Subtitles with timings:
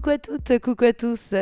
[0.00, 1.34] coucou à toutes, coucou à tous.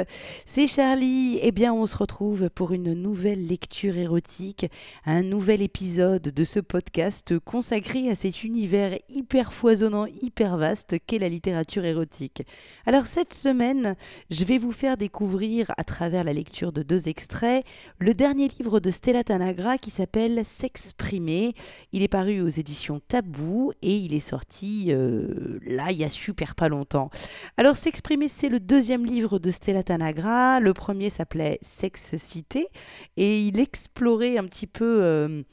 [0.44, 1.38] C'est Charlie.
[1.42, 4.66] Eh bien, on se retrouve pour une nouvelle lecture érotique,
[5.06, 11.20] un nouvel épisode de ce podcast consacré à cet univers hyper foisonnant, hyper vaste qu'est
[11.20, 12.42] la littérature érotique.
[12.84, 13.94] Alors, cette semaine,
[14.28, 17.64] je vais vous faire découvrir, à travers la lecture de deux extraits,
[18.00, 21.54] le dernier livre de Stella Tanagra qui s'appelle S'exprimer.
[21.92, 26.08] Il est paru aux éditions Tabou et il est sorti euh, là, il y a
[26.08, 27.10] super pas longtemps.
[27.56, 30.60] Alors, S'exprimer, c'est le deuxième livre de Stella Tanagra.
[30.60, 32.68] Le premier s'appelait Sexe Cité
[33.16, 35.44] et il explorait un petit peu.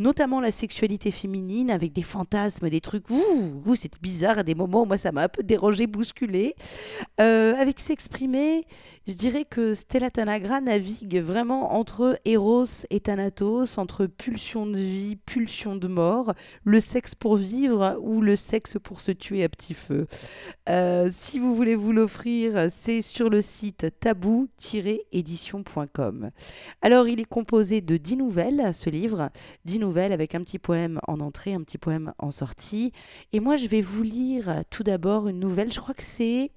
[0.00, 4.56] Notamment la sexualité féminine avec des fantasmes, des trucs, ouh, ouh c'était bizarre à des
[4.56, 6.56] moments, moi ça m'a un peu dérangé, bousculé.
[7.20, 8.66] Euh, avec s'exprimer,
[9.06, 15.14] je dirais que Stella Tanagra navigue vraiment entre Eros et Thanatos, entre pulsion de vie,
[15.14, 16.34] pulsion de mort,
[16.64, 20.08] le sexe pour vivre ou le sexe pour se tuer à petit feu.
[20.68, 26.30] Euh, si vous voulez vous l'offrir, c'est sur le site tabou-édition.com.
[26.82, 29.30] Alors il est composé de 10 nouvelles, ce livre,
[29.66, 32.92] 10 avec un petit poème en entrée, un petit poème en sortie.
[33.32, 36.50] Et moi je vais vous lire tout d'abord une nouvelle, je crois que c'est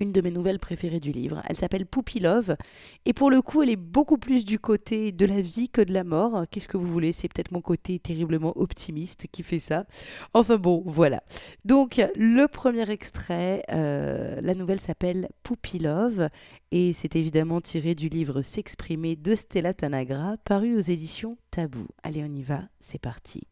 [0.00, 1.42] une de mes nouvelles préférées du livre.
[1.48, 2.56] Elle s'appelle Poupy Love
[3.04, 5.92] et pour le coup, elle est beaucoup plus du côté de la vie que de
[5.92, 6.44] la mort.
[6.50, 7.12] Qu'est-ce que vous voulez?
[7.12, 9.86] C'est peut-être mon côté terriblement optimiste qui fait ça.
[10.34, 11.22] Enfin bon, voilà.
[11.64, 16.28] Donc, le premier extrait, euh, la nouvelle s'appelle Poupy Love
[16.70, 21.86] et c'est évidemment tiré du livre S'exprimer de Stella Tanagra, paru aux éditions Tabou.
[22.02, 23.42] Allez, on y va, c'est parti.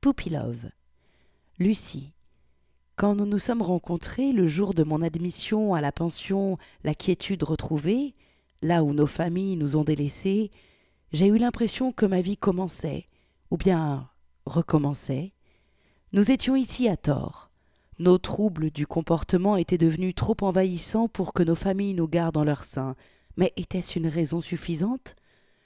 [0.00, 0.70] Poupy Love.
[1.58, 2.12] Lucie.
[3.00, 7.42] Quand nous nous sommes rencontrés le jour de mon admission à la pension La Quiétude
[7.44, 8.14] retrouvée,
[8.60, 10.50] là où nos familles nous ont délaissés,
[11.10, 13.08] j'ai eu l'impression que ma vie commençait,
[13.50, 14.10] ou bien
[14.44, 15.32] recommençait.
[16.12, 17.50] Nous étions ici à tort.
[17.98, 22.44] Nos troubles du comportement étaient devenus trop envahissants pour que nos familles nous gardent en
[22.44, 22.96] leur sein.
[23.38, 25.16] Mais était-ce une raison suffisante?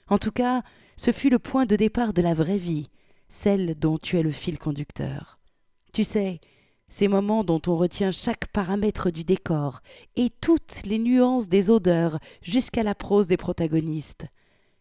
[0.07, 0.63] En tout cas,
[0.95, 2.87] ce fut le point de départ de la vraie vie,
[3.27, 5.37] celle dont tu es le fil conducteur.
[5.91, 6.39] Tu sais,
[6.95, 9.81] ces moments dont on retient chaque paramètre du décor
[10.15, 14.27] et toutes les nuances des odeurs jusqu'à la prose des protagonistes.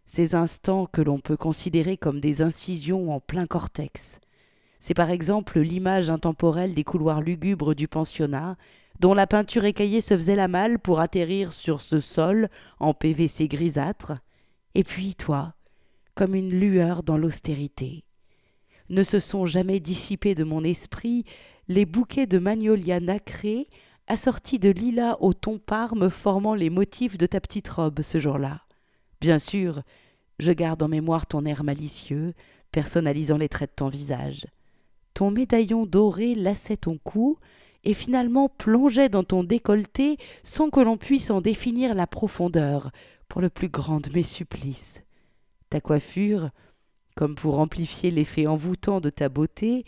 [0.06, 4.20] Ces instants que l'on peut considérer comme des incisions en plein cortex.
[4.78, 8.54] C'est par exemple l'image intemporelle des couloirs lugubres du pensionnat,
[9.00, 12.48] dont la peinture écaillée se faisait la malle pour atterrir sur ce sol
[12.78, 14.12] en PVC grisâtre.
[14.76, 15.54] Et puis toi,
[16.14, 18.04] comme une lueur dans l'austérité.
[18.90, 21.24] Ne se sont jamais dissipés de mon esprit
[21.68, 23.68] les bouquets de magnolias nacrés,
[24.06, 28.62] assortis de lilas au ton parme formant les motifs de ta petite robe ce jour-là.
[29.20, 29.82] Bien sûr,
[30.38, 32.34] je garde en mémoire ton air malicieux,
[32.70, 34.46] personnalisant les traits de ton visage.
[35.14, 37.38] Ton médaillon doré lassait ton cou
[37.84, 42.90] et finalement plongeait dans ton décolleté sans que l'on puisse en définir la profondeur,
[43.28, 45.02] pour le plus grand de mes supplices.
[45.70, 46.50] Ta coiffure,
[47.14, 49.84] comme pour amplifier l'effet envoûtant de ta beauté,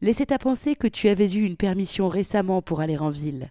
[0.00, 3.50] laissait à penser que tu avais eu une permission récemment pour aller en ville.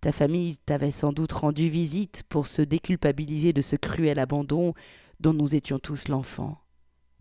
[0.00, 4.74] Ta famille t'avait sans doute rendu visite pour se déculpabiliser de ce cruel abandon
[5.20, 6.58] dont nous étions tous l'enfant.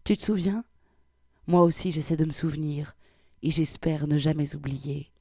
[0.03, 0.63] Tu te souviens?
[1.47, 2.95] Moi aussi j'essaie de me souvenir,
[3.43, 5.11] et j'espère ne jamais oublier.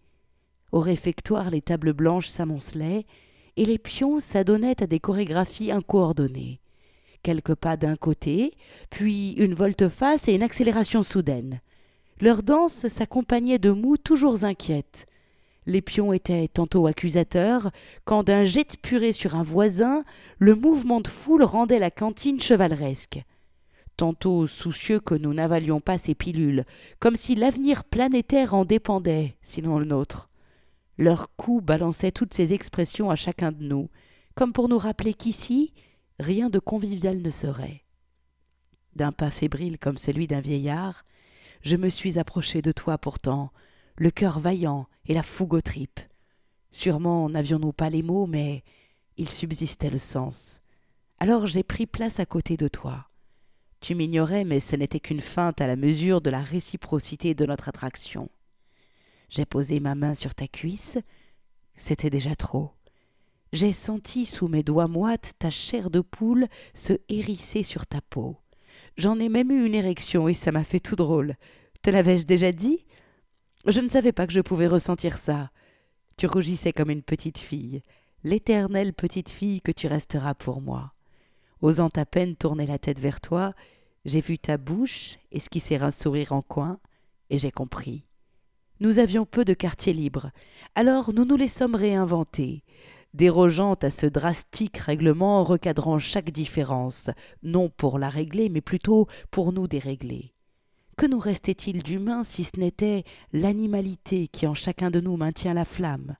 [0.73, 3.07] Au réfectoire, les tables blanches s'amoncelaient,
[3.57, 6.61] et les pions s'adonnaient à des chorégraphies incoordonnées.
[7.25, 8.53] Quelques pas d'un côté,
[8.91, 11.63] puis une volte-face et une accélération soudaine.
[12.21, 15.07] Leur danse s'accompagnait de mous toujours inquiètes.
[15.65, 17.71] Les pions étaient tantôt accusateurs,
[18.05, 20.05] quand d'un jet de purée sur un voisin,
[20.39, 23.23] le mouvement de foule rendait la cantine chevaleresque.
[23.97, 26.67] Tantôt soucieux que nous n'avalions pas ces pilules,
[26.99, 30.29] comme si l'avenir planétaire en dépendait, sinon le nôtre.
[30.99, 33.89] Leurs coups balançaient toutes ces expressions à chacun de nous,
[34.35, 35.73] comme pour nous rappeler qu'ici,
[36.19, 37.83] rien de convivial ne serait.
[38.95, 41.05] D'un pas fébrile comme celui d'un vieillard,
[41.63, 43.53] je me suis approché de toi pourtant,
[43.97, 46.01] le cœur vaillant et la fougue aux tripes.
[46.71, 48.63] Sûrement n'avions-nous pas les mots, mais
[49.17, 50.61] il subsistait le sens.
[51.19, 53.09] Alors j'ai pris place à côté de toi.
[53.81, 57.69] Tu m'ignorais, mais ce n'était qu'une feinte à la mesure de la réciprocité de notre
[57.69, 58.31] attraction.
[59.29, 60.99] J'ai posé ma main sur ta cuisse,
[61.77, 62.74] c'était déjà trop.
[63.55, 68.37] J'ai senti sous mes doigts moites ta chair de poule se hérisser sur ta peau.
[68.97, 71.37] J'en ai même eu une érection et ça m'a fait tout drôle.
[71.81, 72.85] Te l'avais-je déjà dit?
[73.69, 75.53] Je ne savais pas que je pouvais ressentir ça.
[76.17, 77.83] Tu rougissais comme une petite fille,
[78.25, 80.93] l'éternelle petite fille que tu resteras pour moi.
[81.61, 83.55] Osant à peine tourner la tête vers toi,
[84.05, 86.81] j'ai vu ta bouche esquisser un sourire en coin,
[87.31, 88.05] et j'ai compris.
[88.81, 90.33] Nous avions peu de quartiers libres,
[90.75, 92.65] alors nous nous les sommes réinventés.
[93.15, 97.11] Dérogeant à ce drastique règlement recadrant chaque différence,
[97.43, 100.35] non pour la régler, mais plutôt pour nous dérégler.
[100.97, 105.65] Que nous restait-il d'humain si ce n'était l'animalité qui en chacun de nous maintient la
[105.65, 106.17] flamme?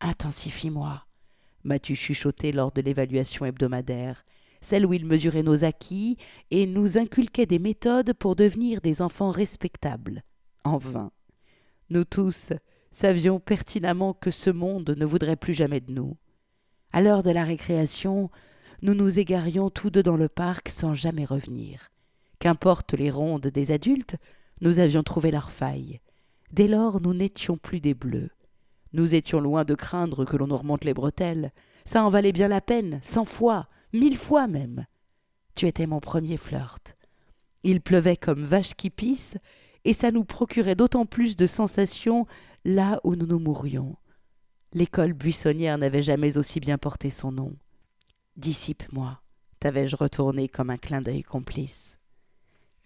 [0.00, 1.04] Intensifie-moi,
[1.62, 4.24] m'as-tu chuchoté lors de l'évaluation hebdomadaire,
[4.60, 6.16] celle où il mesurait nos acquis
[6.50, 10.22] et nous inculquait des méthodes pour devenir des enfants respectables.
[10.64, 11.10] En vain.
[11.90, 12.52] Nous tous
[12.94, 16.16] savions pertinemment que ce monde ne voudrait plus jamais de nous.
[16.92, 18.30] À l'heure de la récréation,
[18.82, 21.90] nous nous égarions tous deux dans le parc sans jamais revenir.
[22.38, 24.16] Qu'importe les rondes des adultes,
[24.60, 26.00] nous avions trouvé leur faille.
[26.52, 28.30] Dès lors, nous n'étions plus des bleus.
[28.92, 31.52] Nous étions loin de craindre que l'on nous remonte les bretelles.
[31.84, 34.86] Ça en valait bien la peine, cent fois, mille fois même.
[35.56, 36.96] Tu étais mon premier flirt.
[37.64, 39.36] Il pleuvait comme vache qui pisse,
[39.84, 42.26] et ça nous procurait d'autant plus de sensations
[42.64, 43.96] là où nous nous mourions.
[44.72, 47.54] L'école buissonnière n'avait jamais aussi bien porté son nom.
[48.36, 49.20] Dissipe-moi,
[49.60, 51.98] t'avais-je retourné comme un clin d'œil complice.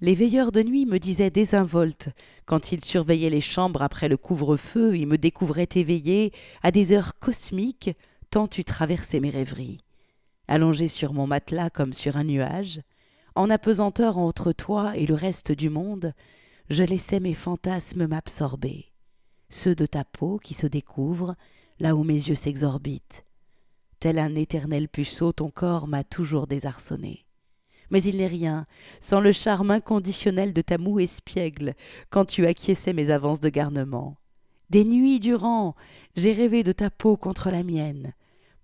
[0.01, 2.11] Les veilleurs de nuit me disaient désinvoltes,
[2.45, 6.33] quand ils surveillaient les chambres après le couvre-feu, ils me découvraient éveillé
[6.63, 7.91] à des heures cosmiques,
[8.31, 9.81] tant tu traversais mes rêveries.
[10.47, 12.81] Allongé sur mon matelas comme sur un nuage,
[13.35, 16.15] en apesanteur entre toi et le reste du monde,
[16.71, 18.88] je laissais mes fantasmes m'absorber,
[19.49, 21.37] ceux de ta peau qui se découvrent
[21.81, 23.25] là où mes yeux s'exorbitent.
[24.01, 27.25] Tel un éternel puceau, ton corps m'a toujours désarçonné.
[27.91, 28.67] Mais il n'est rien
[29.01, 31.75] sans le charme inconditionnel de ta moue espiègle
[32.11, 34.17] quand tu acquiesçais mes avances de garnement.
[34.71, 35.75] Des nuits durant,
[36.15, 38.13] j'ai rêvé de ta peau contre la mienne,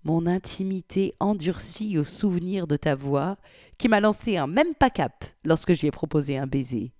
[0.05, 3.37] mon intimité endurcie au souvenir de ta voix,
[3.79, 6.93] qui m'a lancé un même pas cap lorsque je lui ai proposé un baiser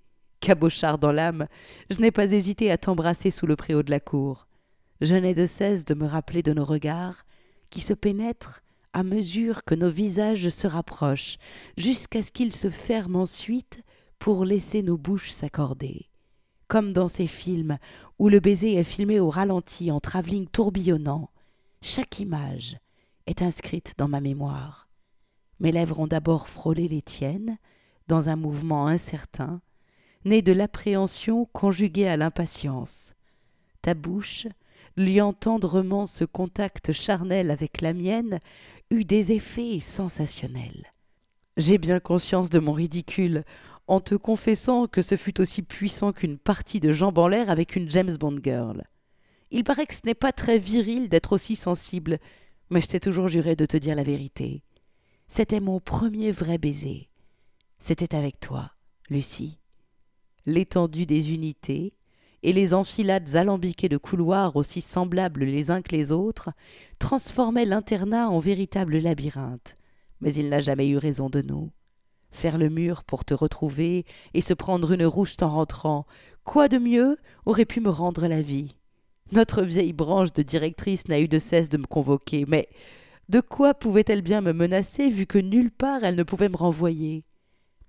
[0.46, 1.48] cabochard dans l'âme,
[1.90, 4.48] je n'ai pas hésité à t'embrasser sous le préau de la cour.
[5.02, 7.26] Je n'ai de cesse de me rappeler de nos regards,
[7.72, 8.62] qui se pénètrent
[8.94, 11.38] à mesure que nos visages se rapprochent,
[11.78, 13.82] jusqu'à ce qu'ils se ferment ensuite
[14.20, 16.12] pour laisser nos bouches s'accorder.
[16.68, 17.80] Comme dans ces films
[18.20, 21.32] où le baiser est filmé au ralenti en travelling tourbillonnant,
[21.82, 22.78] chaque image
[23.26, 24.90] est inscrite dans ma mémoire.
[25.60, 27.58] Mes lèvres ont d'abord frôlé les tiennes,
[28.08, 29.62] dans un mouvement incertain,
[30.26, 33.14] né de l'appréhension conjuguée à l'impatience.
[33.82, 34.48] Ta bouche,
[34.98, 38.40] liant tendrement ce contact charnel avec la mienne,
[38.90, 40.92] eut des effets sensationnels.
[41.58, 43.44] J'ai bien conscience de mon ridicule
[43.88, 47.76] en te confessant que ce fut aussi puissant qu'une partie de jambes en l'air avec
[47.76, 48.84] une James Bond girl.
[49.52, 52.18] Il paraît que ce n'est pas très viril d'être aussi sensible,
[52.72, 54.64] mais je t'ai toujours juré de te dire la vérité.
[55.28, 57.10] C'était mon premier vrai baiser.
[57.80, 58.72] C'était avec toi,
[59.10, 59.60] Lucie
[60.46, 61.94] l'étendue des unités,
[62.44, 66.52] et les enfilades alambiquées de couloirs aussi semblables les uns que les autres,
[67.00, 69.78] transformaient l'internat en véritable labyrinthe.
[70.22, 71.72] Mais il n'a jamais eu raison de nous.
[72.30, 76.06] Faire le mur pour te retrouver et se prendre une rouste en rentrant,
[76.44, 78.76] quoi de mieux aurait pu me rendre la vie?
[79.32, 82.70] Notre vieille branche de directrice n'a eu de cesse de me convoquer, mais
[83.28, 87.24] de quoi pouvait-elle bien me menacer vu que nulle part elle ne pouvait me renvoyer?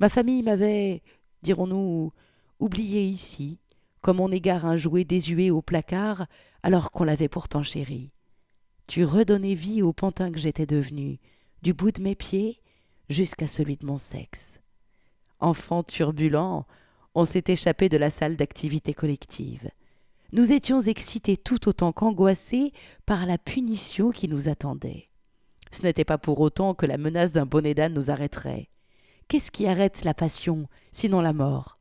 [0.01, 1.03] Ma famille m'avait,
[1.43, 2.13] dirons-nous,
[2.59, 3.59] oublié ici,
[4.01, 6.27] comme on égare un jouet désuet au placard
[6.63, 8.13] alors qu'on l'avait pourtant chéri.
[8.87, 11.19] Tu redonnais vie au pantin que j'étais devenu,
[11.63, 12.61] du bout de mes pieds
[13.09, 14.61] jusqu'à celui de mon sexe.
[15.41, 16.67] Enfant turbulent,
[17.15, 19.71] on s'est échappé de la salle d'activité collective.
[20.33, 22.73] Nous étions excités tout autant qu'angoissés
[23.07, 25.09] par la punition qui nous attendait.
[25.73, 28.69] Ce n'était pas pour autant que la menace d'un bonnet d'âne nous arrêterait.
[29.29, 31.76] Qu'est-ce qui arrête la passion, sinon la mort?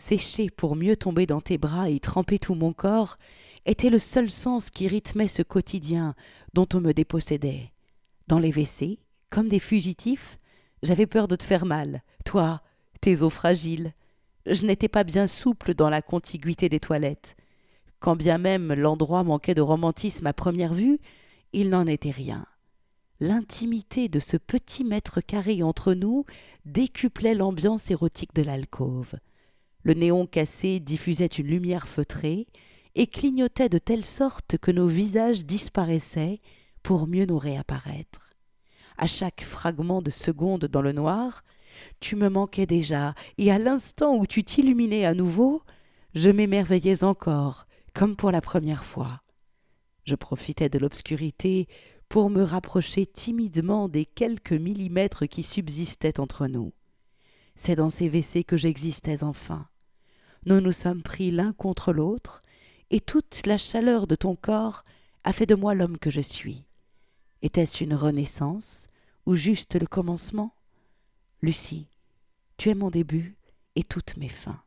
[0.00, 3.18] Sécher pour mieux tomber dans tes bras et tremper tout mon corps,
[3.66, 6.14] était le seul sens qui rythmait ce quotidien
[6.54, 7.70] dont on me dépossédait.
[8.26, 10.38] Dans les WC, comme des fugitifs,
[10.82, 12.62] j'avais peur de te faire mal, toi,
[13.00, 13.92] tes os fragiles.
[14.46, 17.36] Je n'étais pas bien souple dans la contiguïté des toilettes.
[17.98, 20.98] Quand bien même l'endroit manquait de romantisme à première vue,
[21.52, 22.46] il n'en était rien.
[23.20, 26.24] L'intimité de ce petit mètre carré entre nous
[26.64, 29.16] décuplait l'ambiance érotique de l'alcôve.
[29.82, 32.46] Le néon cassé diffusait une lumière feutrée
[32.94, 36.40] et clignotait de telle sorte que nos visages disparaissaient
[36.82, 38.34] pour mieux nous réapparaître.
[38.98, 41.42] À chaque fragment de seconde dans le noir,
[42.00, 45.62] tu me manquais déjà, et à l'instant où tu t'illuminais à nouveau,
[46.14, 49.22] je m'émerveillais encore, comme pour la première fois.
[50.04, 51.68] Je profitais de l'obscurité
[52.08, 56.72] pour me rapprocher timidement des quelques millimètres qui subsistaient entre nous.
[57.54, 59.69] C'est dans ces WC que j'existais enfin.
[60.46, 62.42] Nous nous sommes pris l'un contre l'autre,
[62.90, 64.84] et toute la chaleur de ton corps
[65.24, 66.64] a fait de moi l'homme que je suis.
[67.42, 68.88] Était-ce une renaissance
[69.26, 70.54] ou juste le commencement?
[71.42, 71.86] Lucie,
[72.56, 73.36] tu es mon début
[73.76, 74.62] et toutes mes fins.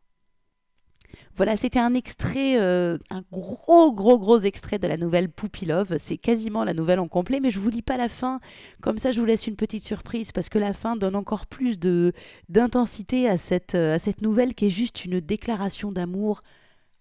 [1.36, 5.98] Voilà, c'était un extrait, euh, un gros, gros, gros extrait de la nouvelle Poupilove.
[5.98, 8.40] C'est quasiment la nouvelle en complet, mais je vous lis pas la fin.
[8.82, 11.80] Comme ça, je vous laisse une petite surprise parce que la fin donne encore plus
[11.80, 12.14] de
[12.50, 16.44] d'intensité à cette, à cette nouvelle qui est juste une déclaration d'amour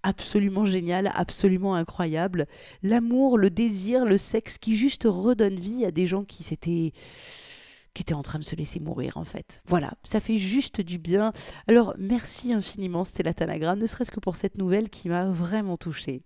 [0.03, 2.47] absolument géniale, absolument incroyable.
[2.83, 6.93] L'amour, le désir, le sexe qui juste redonne vie à des gens qui s'étaient
[7.95, 9.63] qui était en train de se laisser mourir en fait.
[9.67, 11.33] Voilà, ça fait juste du bien.
[11.69, 16.23] Alors merci infiniment Stella Tanagra, ne serait-ce que pour cette nouvelle qui m'a vraiment touchée.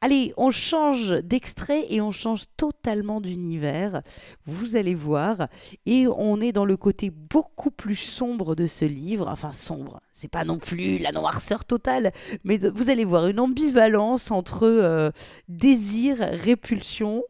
[0.00, 4.02] Allez, on change d'extrait et on change totalement d'univers,
[4.46, 5.48] vous allez voir,
[5.86, 10.28] et on est dans le côté beaucoup plus sombre de ce livre, enfin sombre, c'est
[10.28, 12.12] pas non plus la noirceur totale,
[12.44, 15.10] mais vous allez voir une ambivalence entre euh,
[15.48, 17.22] désir, répulsion,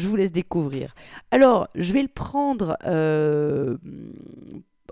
[0.00, 0.94] je vous laisse découvrir.
[1.30, 3.76] Alors, je vais le prendre euh,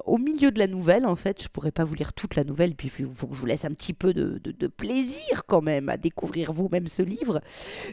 [0.05, 1.43] au milieu de la nouvelle, en fait.
[1.43, 4.12] Je pourrais pas vous lire toute la nouvelle, puis je vous laisse un petit peu
[4.12, 7.41] de, plaisir quand même à découvrir vous-même ce livre.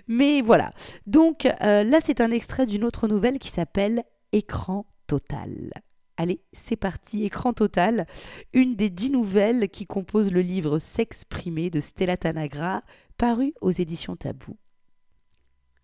[0.08, 0.72] Mais voilà.
[1.08, 5.72] Donc euh, là, c'est un extrait d'une autre nouvelle qui s'appelle Écran total.
[6.18, 8.08] Allez, c'est parti, écran total,
[8.54, 12.84] une des dix nouvelles qui composent le livre S'exprimer de Stella Tanagra,
[13.18, 14.56] paru aux éditions Tabou.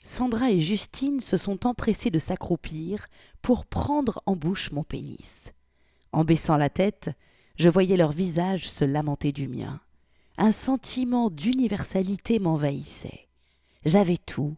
[0.03, 3.05] Sandra et Justine se sont empressées de s'accroupir
[3.41, 5.53] pour prendre en bouche mon pénis.
[6.11, 7.11] En baissant la tête,
[7.57, 9.79] je voyais leur visage se lamenter du mien.
[10.37, 13.27] Un sentiment d'universalité m'envahissait.
[13.85, 14.55] J'avais tout,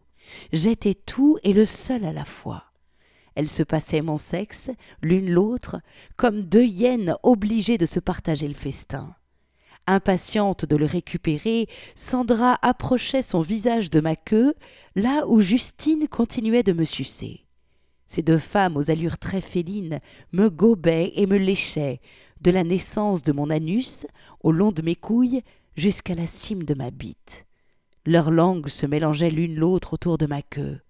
[0.52, 2.64] j'étais tout et le seul à la fois.
[3.34, 4.70] Elles se passaient mon sexe,
[5.02, 5.80] l'une l'autre,
[6.16, 9.14] comme deux hyènes obligées de se partager le festin.
[9.86, 14.54] Impatiente de le récupérer, Sandra approchait son visage de ma queue,
[14.96, 17.44] là où Justine continuait de me sucer.
[18.06, 20.00] Ces deux femmes aux allures très félines
[20.32, 22.00] me gobaient et me léchaient,
[22.40, 24.06] de la naissance de mon anus,
[24.42, 25.42] au long de mes couilles,
[25.76, 27.46] jusqu'à la cime de ma bite.
[28.06, 30.80] Leurs langues se mélangeaient l'une l'autre autour de ma queue.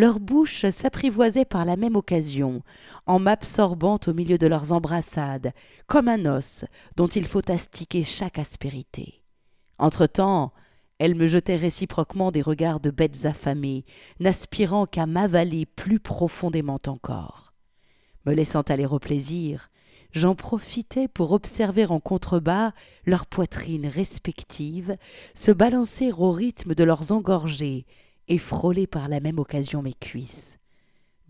[0.00, 2.62] Leurs bouches s'apprivoisaient par la même occasion,
[3.04, 5.52] en m'absorbant au milieu de leurs embrassades,
[5.88, 6.64] comme un os
[6.96, 9.22] dont il faut astiquer chaque aspérité.
[9.76, 10.54] Entre-temps,
[10.98, 13.84] elles me jetaient réciproquement des regards de bêtes affamées,
[14.20, 17.52] n'aspirant qu'à m'avaler plus profondément encore.
[18.24, 19.68] Me laissant aller au plaisir,
[20.12, 22.72] j'en profitais pour observer en contrebas
[23.04, 24.96] leurs poitrines respectives
[25.34, 27.84] se balancer au rythme de leurs engorgées
[28.30, 30.56] et frôler par la même occasion mes cuisses.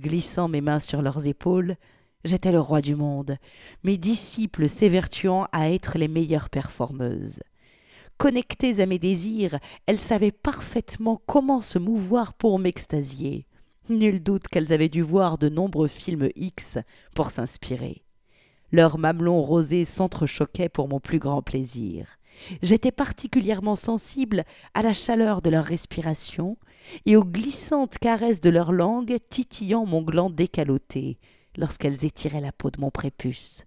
[0.00, 1.76] Glissant mes mains sur leurs épaules,
[2.24, 3.36] j'étais le roi du monde,
[3.82, 7.40] mes disciples s'évertuant à être les meilleures performeuses.
[8.18, 13.46] Connectées à mes désirs, elles savaient parfaitement comment se mouvoir pour m'extasier.
[13.88, 16.78] Nul doute qu'elles avaient dû voir de nombreux films X
[17.14, 18.04] pour s'inspirer.
[18.72, 22.18] Leurs mamelons rosés s'entrechoquaient pour mon plus grand plaisir.
[22.62, 26.56] J'étais particulièrement sensible à la chaleur de leur respiration
[27.04, 31.18] et aux glissantes caresses de leur langue titillant mon gland décaloté
[31.56, 33.64] lorsqu'elles étiraient la peau de mon prépuce.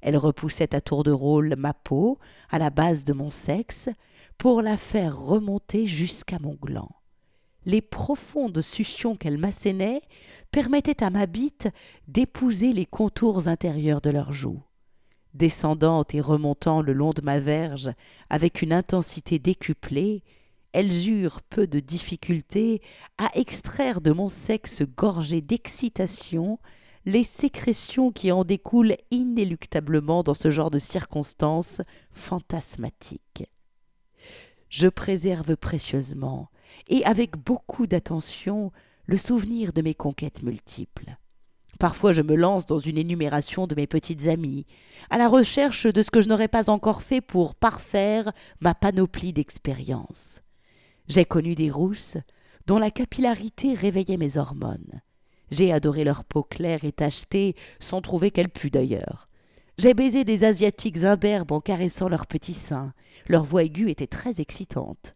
[0.00, 2.18] Elles repoussaient à tour de rôle ma peau
[2.50, 3.88] à la base de mon sexe
[4.38, 6.90] pour la faire remonter jusqu'à mon gland.
[7.64, 10.02] Les profondes suctions qu'elles m'assénaient
[10.50, 11.68] permettaient à ma bite
[12.08, 14.62] d'épouser les contours intérieurs de leurs joues
[15.36, 17.90] descendant et remontant le long de ma verge
[18.30, 20.22] avec une intensité décuplée,
[20.72, 22.82] elles eurent peu de difficulté
[23.18, 26.58] à extraire de mon sexe gorgé d'excitation
[27.04, 33.44] les sécrétions qui en découlent inéluctablement dans ce genre de circonstances fantasmatiques.
[34.68, 36.50] Je préserve précieusement
[36.88, 38.72] et avec beaucoup d'attention
[39.06, 41.16] le souvenir de mes conquêtes multiples.
[41.78, 44.66] Parfois je me lance dans une énumération de mes petites amies,
[45.10, 49.32] à la recherche de ce que je n'aurais pas encore fait pour parfaire ma panoplie
[49.32, 50.42] d'expériences.
[51.08, 52.16] J'ai connu des rousses
[52.66, 55.02] dont la capillarité réveillait mes hormones.
[55.50, 59.28] J'ai adoré leur peau claire et tachetée, sans trouver qu'elle pût d'ailleurs.
[59.78, 62.92] J'ai baisé des asiatiques imberbes en caressant leurs petits seins.
[63.28, 65.14] Leur voix aiguë était très excitante.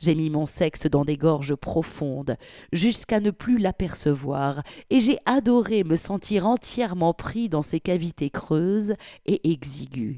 [0.00, 2.36] J'ai mis mon sexe dans des gorges profondes,
[2.72, 8.94] jusqu'à ne plus l'apercevoir, et j'ai adoré me sentir entièrement pris dans ces cavités creuses
[9.26, 10.16] et exiguës.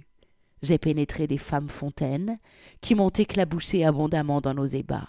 [0.62, 2.38] J'ai pénétré des femmes fontaines,
[2.80, 5.08] qui m'ont éclaboussé abondamment dans nos ébats.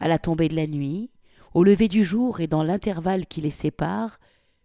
[0.00, 1.10] À la tombée de la nuit,
[1.52, 4.18] au lever du jour et dans l'intervalle qui les sépare,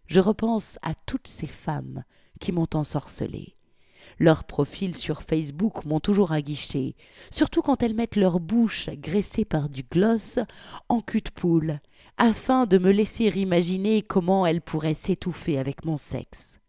[0.06, 2.04] je repense à toutes ces femmes
[2.40, 3.53] qui m'ont ensorcelé.
[4.18, 6.96] Leurs profils sur Facebook m'ont toujours aguiché,
[7.30, 10.38] surtout quand elles mettent leur bouche graissée par du gloss
[10.88, 11.80] en cul de poule,
[12.16, 16.60] afin de me laisser imaginer comment elles pourraient s'étouffer avec mon sexe.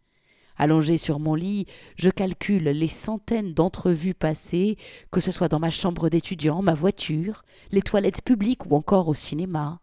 [0.57, 1.65] Allongé sur mon lit,
[1.97, 4.77] je calcule les centaines d'entrevues passées,
[5.11, 9.13] que ce soit dans ma chambre d'étudiant, ma voiture, les toilettes publiques ou encore au
[9.13, 9.81] cinéma.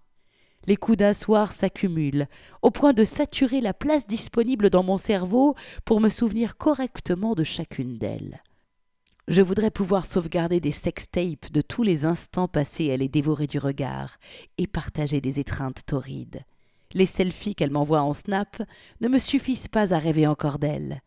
[0.67, 2.29] Les coups d'un soir s'accumulent,
[2.63, 5.55] au point de saturer la place disponible dans mon cerveau
[5.85, 8.43] pour me souvenir correctement de chacune d'elles.
[9.29, 13.59] Je voudrais pouvoir sauvegarder des sextapes de tous les instants passés à les dévorer du
[13.59, 14.17] regard
[14.59, 16.43] et partager des étreintes torrides.
[16.93, 18.63] Les selfies qu'elle m'envoie en snap
[19.01, 21.01] ne me suffisent pas à rêver encore d'elles.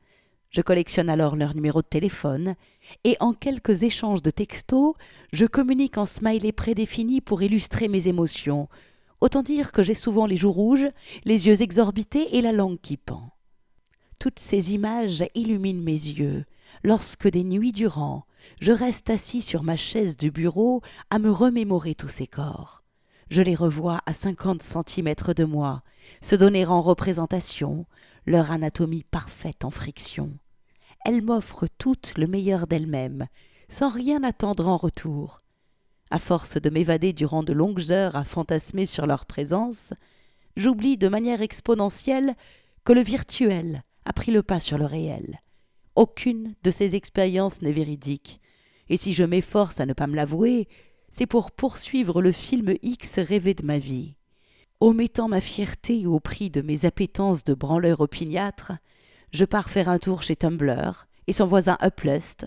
[0.49, 2.55] Je collectionne alors leur numéro de téléphone
[3.03, 4.93] et en quelques échanges de textos,
[5.33, 8.69] je communique en smiley prédéfini pour illustrer mes émotions.
[9.25, 10.87] Autant dire que j'ai souvent les joues rouges,
[11.23, 13.31] les yeux exorbités et la langue qui pend.
[14.19, 16.45] Toutes ces images illuminent mes yeux
[16.83, 18.27] lorsque des nuits durant,
[18.61, 22.83] je reste assis sur ma chaise du bureau à me remémorer tous ces corps.
[23.31, 25.81] Je les revois à cinquante centimètres de moi,
[26.21, 27.87] se donner en représentation,
[28.27, 30.37] leur anatomie parfaite en friction.
[31.03, 33.25] Elles m'offrent toutes le meilleur d'elles-mêmes,
[33.69, 35.41] sans rien attendre en retour.
[36.11, 39.93] À force de m'évader durant de longues heures à fantasmer sur leur présence,
[40.55, 42.35] j'oublie de manière exponentielle
[42.83, 45.41] que le virtuel a pris le pas sur le réel.
[45.95, 48.39] Aucune de ces expériences n'est véridique,
[48.89, 50.67] et si je m'efforce à ne pas me l'avouer,
[51.09, 54.15] c'est pour poursuivre le film X rêvé de ma vie.
[54.81, 58.73] Omettant ma fierté au prix de mes appétences de branleur opiniâtre,
[59.31, 62.45] je pars faire un tour chez Tumblr et son voisin Uplust,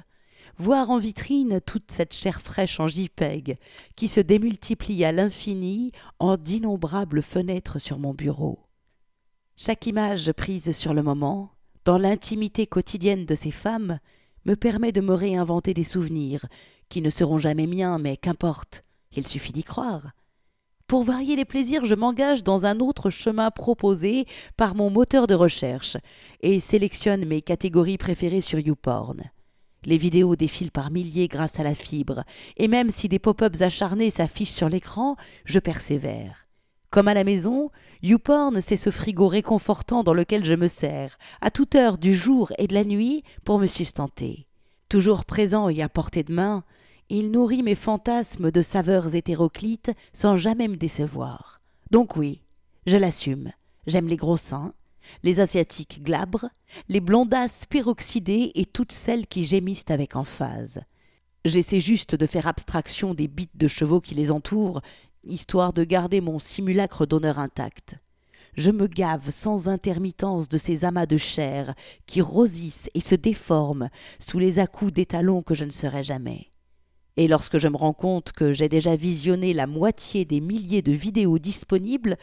[0.59, 3.59] voir en vitrine toute cette chair fraîche en JPEG
[3.97, 8.59] qui se démultiplie à l'infini en d'innombrables fenêtres sur mon bureau.
[9.57, 11.51] Chaque image prise sur le moment,
[11.85, 13.99] dans l'intimité quotidienne de ces femmes,
[14.45, 16.47] me permet de me réinventer des souvenirs
[16.89, 20.11] qui ne seront jamais miens, mais qu'importe, il suffit d'y croire.
[20.87, 25.35] Pour varier les plaisirs, je m'engage dans un autre chemin proposé par mon moteur de
[25.35, 25.99] recherche
[26.41, 29.31] et sélectionne mes catégories préférées sur YouPorn.
[29.85, 32.25] Les vidéos défilent par milliers grâce à la fibre,
[32.57, 36.49] et même si des pop-ups acharnés s'affichent sur l'écran, je persévère.
[36.91, 37.71] Comme à la maison,
[38.03, 42.53] YouPorn, c'est ce frigo réconfortant dans lequel je me sers, à toute heure du jour
[42.59, 44.47] et de la nuit, pour me sustenter.
[44.89, 46.65] Toujours présent et à portée de main,
[47.11, 51.61] il nourrit mes fantasmes de saveurs hétéroclites sans jamais me décevoir.
[51.91, 52.43] Donc oui,
[52.87, 53.53] je l'assume.
[53.87, 54.73] J'aime les gros seins,
[55.23, 56.49] les asiatiques glabres,
[56.89, 60.81] les blondasses peroxydées et toutes celles qui gémissent avec emphase.
[61.45, 64.81] J'essaie juste de faire abstraction des bites de chevaux qui les entourent,
[65.25, 67.97] histoire de garder mon simulacre d'honneur intact.
[68.57, 71.75] Je me gave sans intermittence de ces amas de chair
[72.07, 76.51] qui rosissent et se déforment sous les à-coups d'étalons que je ne serai jamais.
[77.17, 80.93] Et lorsque je me rends compte que j'ai déjà visionné la moitié des milliers de
[80.93, 82.17] vidéos disponibles,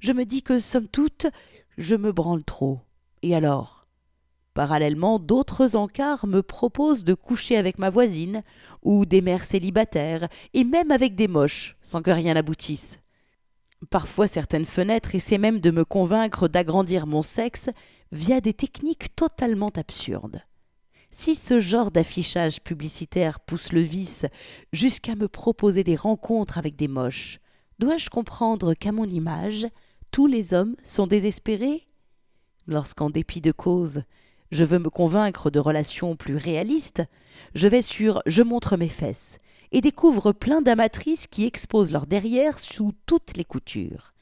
[0.00, 1.26] je me dis que, somme toute,
[1.80, 2.80] je me branle trop.
[3.22, 3.86] Et alors?
[4.54, 8.42] Parallèlement, d'autres encarts me proposent de coucher avec ma voisine,
[8.82, 12.98] ou des mères célibataires, et même avec des moches, sans que rien n'aboutisse.
[13.88, 17.70] Parfois certaines fenêtres essaient même de me convaincre d'agrandir mon sexe
[18.12, 20.42] via des techniques totalement absurdes.
[21.10, 24.26] Si ce genre d'affichage publicitaire pousse le vice
[24.72, 27.38] jusqu'à me proposer des rencontres avec des moches,
[27.78, 29.66] dois-je comprendre qu'à mon image,
[30.10, 31.86] tous les hommes sont désespérés
[32.66, 34.02] Lorsqu'en dépit de cause,
[34.50, 37.02] je veux me convaincre de relations plus réalistes,
[37.54, 39.38] je vais sur Je montre mes fesses
[39.72, 44.12] et découvre plein d'amatrices qui exposent leur derrière sous toutes les coutures.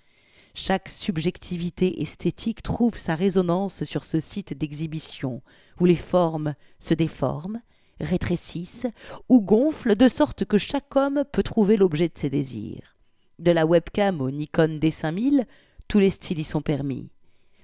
[0.54, 5.42] Chaque subjectivité esthétique trouve sa résonance sur ce site d'exhibition,
[5.80, 7.62] où les formes se déforment,
[8.00, 8.86] rétrécissent
[9.28, 12.96] ou gonflent de sorte que chaque homme peut trouver l'objet de ses désirs.
[13.38, 15.44] De la webcam au Nikon D5000,
[15.88, 17.08] tous les styles y sont permis.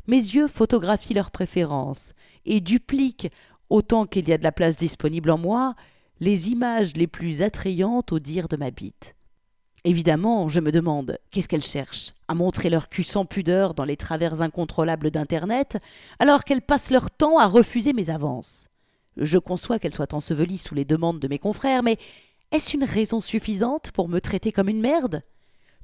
[0.06, 2.12] Mes yeux photographient leurs préférences
[2.44, 3.30] et dupliquent,
[3.70, 5.74] autant qu'il y a de la place disponible en moi,
[6.20, 9.14] les images les plus attrayantes au dire de ma bite.
[9.84, 12.12] Évidemment, je me demande, qu'est-ce qu'elles cherchent?
[12.28, 15.76] À montrer leur cul sans pudeur dans les travers incontrôlables d'Internet,
[16.18, 18.68] alors qu'elles passent leur temps à refuser mes avances.
[19.18, 21.98] Je conçois qu'elles soient ensevelies sous les demandes de mes confrères, mais
[22.50, 25.22] est-ce une raison suffisante pour me traiter comme une merde?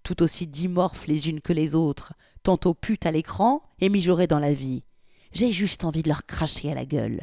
[0.03, 4.39] Tout aussi dimorphes les unes que les autres, tantôt putes à l'écran et mijaurées dans
[4.39, 4.83] la vie.
[5.33, 7.23] J'ai juste envie de leur cracher à la gueule.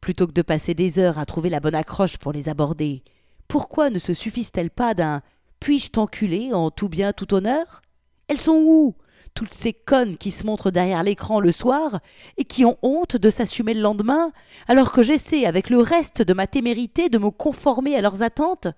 [0.00, 3.02] Plutôt que de passer des heures à trouver la bonne accroche pour les aborder,
[3.48, 5.22] pourquoi ne se suffisent-elles pas d'un
[5.60, 7.82] puis-je t'enculer en tout bien, tout honneur
[8.28, 8.94] Elles sont où
[9.34, 12.00] toutes ces connes qui se montrent derrière l'écran le soir
[12.36, 14.32] et qui ont honte de s'assumer le lendemain,
[14.66, 18.68] alors que j'essaie avec le reste de ma témérité de me conformer à leurs attentes?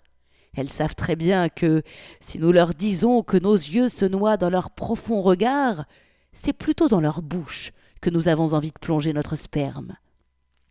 [0.54, 1.82] Elles savent très bien que,
[2.20, 5.86] si nous leur disons que nos yeux se noient dans leur profond regard,
[6.32, 9.96] c'est plutôt dans leur bouche que nous avons envie de plonger notre sperme.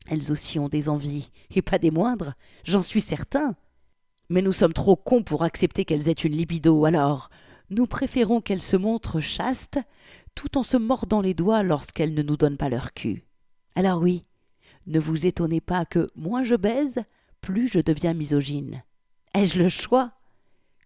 [0.07, 3.55] Elles aussi ont des envies, et pas des moindres, j'en suis certain.
[4.29, 7.29] Mais nous sommes trop cons pour accepter qu'elles aient une libido, alors
[7.69, 9.79] nous préférons qu'elles se montrent chastes,
[10.35, 13.23] tout en se mordant les doigts lorsqu'elles ne nous donnent pas leur cul.
[13.75, 14.25] Alors oui,
[14.87, 16.99] ne vous étonnez pas que moins je baise,
[17.39, 18.83] plus je deviens misogyne.
[19.33, 20.11] Ai-je le choix?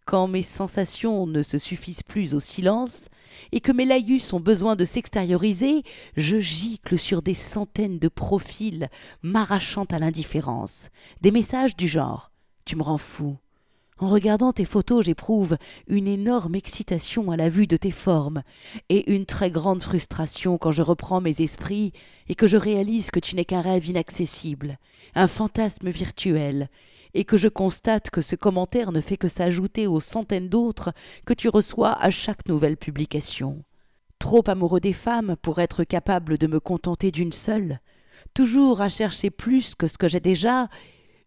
[0.06, 3.10] Quand mes sensations ne se suffisent plus au silence,
[3.52, 5.82] et que mes laïus ont besoin de s'extérioriser,
[6.16, 8.88] je gicle sur des centaines de profils
[9.24, 10.90] m'arrachant à l'indifférence,
[11.22, 12.32] des messages du genre
[12.66, 13.38] Tu me rends fou,
[13.98, 18.44] en regardant tes photos, j'éprouve une énorme excitation à la vue de tes formes
[18.90, 21.94] et une très grande frustration quand je reprends mes esprits
[22.28, 24.80] et que je réalise que tu n'es qu'un rêve inaccessible,
[25.16, 26.70] un fantasme virtuel,
[27.16, 30.94] et que je constate que ce commentaire ne fait que s'ajouter aux centaines d'autres
[31.26, 33.64] que tu reçois à chaque nouvelle publication.
[34.20, 37.80] Trop amoureux des femmes pour être capable de me contenter d'une seule,
[38.34, 40.68] toujours à chercher plus que ce que j'ai déjà,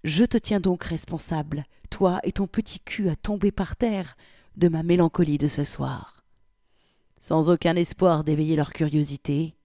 [0.05, 4.17] je te tiens donc responsable toi et ton petit cul à tomber par terre
[4.57, 6.25] de ma mélancolie de ce soir.
[7.21, 9.57] Sans aucun espoir d'éveiller leur curiosité,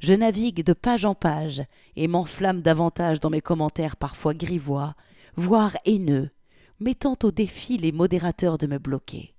[0.00, 1.62] je navigue de page en page
[1.94, 4.94] et m'enflamme davantage dans mes commentaires parfois grivois,
[5.36, 6.30] voire haineux,
[6.80, 9.34] mettant au défi les modérateurs de me bloquer.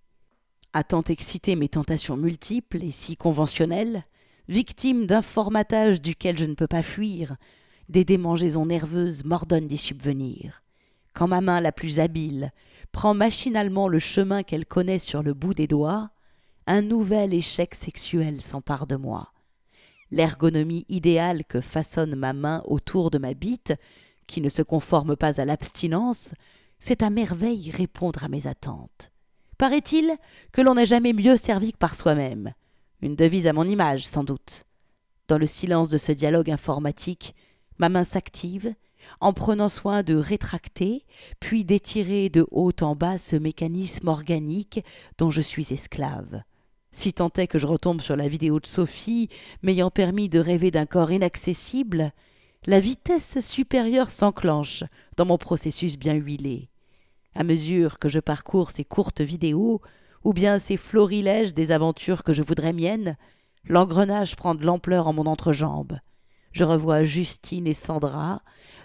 [0.73, 4.05] À tant exciter mes tentations multiples et si conventionnelles,
[4.47, 7.35] victime d'un formatage duquel je ne peux pas fuir,
[7.89, 10.63] des démangeaisons nerveuses m'ordonnent d'y subvenir
[11.17, 12.51] quand ma main la plus habile
[12.91, 16.11] prend machinalement le chemin qu'elle connaît sur le bout des doigts,
[16.67, 19.33] un nouvel échec sexuel s'empare de moi.
[20.11, 23.73] L'ergonomie idéale que façonne ma main autour de ma bite,
[24.27, 26.33] qui ne se conforme pas à l'abstinence,
[26.79, 29.11] c'est à merveille répondre à mes attentes.
[29.57, 30.15] Paraît-il
[30.51, 32.53] que l'on n'a jamais mieux servi que par soi-même.
[33.01, 34.65] Une devise à mon image, sans doute.
[35.27, 37.35] Dans le silence de ce dialogue informatique,
[37.79, 38.73] ma main s'active,
[39.19, 41.05] en prenant soin de rétracter,
[41.39, 44.83] puis d'étirer de haut en bas ce mécanisme organique
[45.17, 46.43] dont je suis esclave.
[46.91, 49.29] Si tant est que je retombe sur la vidéo de Sophie,
[49.61, 52.11] m'ayant permis de rêver d'un corps inaccessible,
[52.67, 54.83] la vitesse supérieure s'enclenche
[55.15, 56.69] dans mon processus bien huilé.
[57.33, 59.81] À mesure que je parcours ces courtes vidéos,
[60.25, 63.15] ou bien ces florilèges des aventures que je voudrais miennes,
[63.69, 65.97] l'engrenage prend de l'ampleur en mon entrejambe.
[66.51, 68.41] Je revois Justine et Sandra,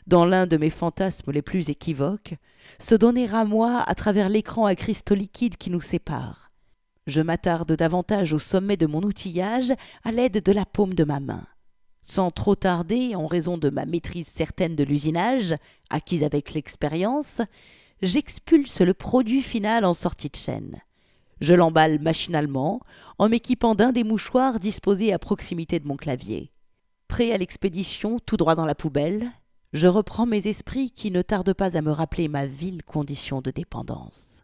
[0.07, 2.37] dans l'un de mes fantasmes les plus équivoques,
[2.79, 6.53] se donner à moi à travers l'écran à cristaux liquides qui nous sépare.
[7.09, 9.73] Je m'attarde davantage au sommet de mon outillage
[10.05, 11.45] à l'aide de la paume de ma main.
[12.03, 15.55] Sans trop tarder, en raison de ma maîtrise certaine de l'usinage,
[15.91, 17.41] acquise avec l'expérience,
[18.03, 20.81] j'expulse le produit final en sortie de chaîne.
[21.41, 22.81] Je l'emballe machinalement,
[23.19, 26.53] en m'équipant d'un des mouchoirs disposés à proximité de mon clavier.
[27.09, 29.31] Prêt à l'expédition tout droit dans la poubelle,
[29.73, 33.51] je reprends mes esprits qui ne tardent pas à me rappeler ma vile condition de
[33.51, 34.41] dépendance.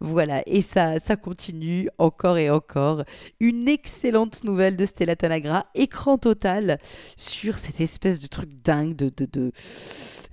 [0.00, 3.04] Voilà, et ça, continue encore et encore.
[3.40, 6.78] Une excellente nouvelle de Stella Tanagra, écran total
[7.16, 9.52] sur cette espèce de truc dingue de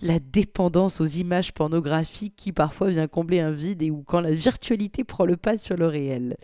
[0.01, 4.31] la dépendance aux images pornographiques qui parfois vient combler un vide et où quand la
[4.31, 6.37] virtualité prend le pas sur le réel.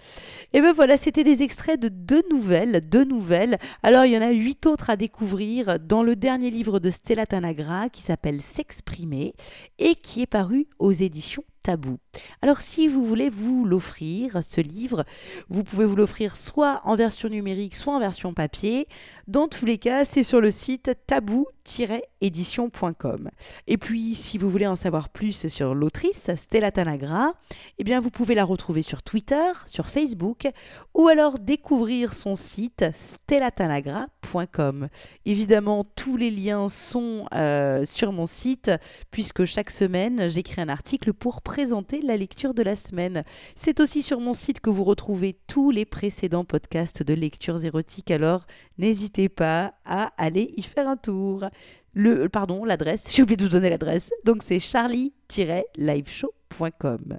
[0.53, 3.57] Et ben voilà, c'était des extraits de deux nouvelles, deux nouvelles.
[3.83, 7.25] Alors il y en a huit autres à découvrir dans le dernier livre de Stella
[7.25, 9.33] Tanagra qui s'appelle S'exprimer
[9.79, 11.97] et qui est paru aux éditions tabou.
[12.41, 15.05] Alors si vous voulez vous l'offrir, ce livre,
[15.49, 18.87] vous pouvez vous l'offrir soit en version numérique, soit en version papier.
[19.27, 23.29] Dans tous les cas, c'est sur le site tabou-édition.com.
[23.67, 27.33] Et puis, si vous voulez en savoir plus sur l'autrice, Stella Tanagra,
[27.77, 30.47] eh bien, vous pouvez la retrouver sur Twitter, sur Facebook,
[30.93, 34.89] ou alors découvrir son site stellatanagra.com.
[35.25, 38.71] Évidemment, tous les liens sont euh, sur mon site,
[39.11, 43.23] puisque chaque semaine, j'écris un article pour présenter la lecture de la semaine.
[43.55, 48.11] C'est aussi sur mon site que vous retrouvez tous les précédents podcasts de lectures érotiques,
[48.11, 48.45] alors
[48.77, 51.45] n'hésitez pas à aller y faire un tour.
[51.93, 57.17] Le, pardon, l'adresse, j'ai oublié de vous donner l'adresse, donc c'est charlie-liveshow.com.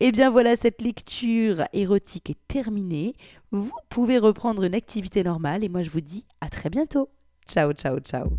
[0.00, 3.14] Et eh bien voilà, cette lecture érotique est terminée.
[3.50, 7.08] Vous pouvez reprendre une activité normale et moi je vous dis à très bientôt.
[7.48, 8.36] Ciao, ciao, ciao.